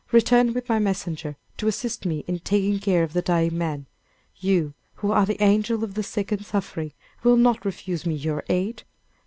Return 0.11 0.53
with 0.55 0.67
my 0.67 0.79
messenger, 0.79 1.37
to 1.57 1.67
assist 1.67 2.07
me 2.07 2.23
in 2.27 2.39
taking 2.39 2.79
care 2.79 3.03
of 3.03 3.13
the 3.13 3.21
dying 3.21 3.55
man. 3.55 3.85
You, 4.37 4.73
who 4.95 5.11
are 5.11 5.27
the 5.27 5.39
angel 5.43 5.83
of 5.83 5.93
the 5.93 6.01
sick 6.01 6.31
and 6.31 6.43
suffering, 6.43 6.93
will 7.23 7.37
not 7.37 7.63
refuse 7.63 8.03
me 8.03 8.15
your 8.15 8.43
aid. 8.49 8.81